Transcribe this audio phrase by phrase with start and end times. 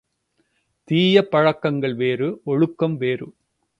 [0.87, 3.27] தீய பழக்கங்கள் வேறு ஒழுக்கம் வேறு.